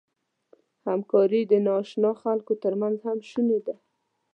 همکاري 0.87 1.41
د 1.47 1.53
ناآشنا 1.65 2.11
خلکو 2.23 2.53
تر 2.63 2.73
منځ 2.81 2.97
هم 3.07 3.17
شونې 3.29 3.59
ده. 3.65 3.75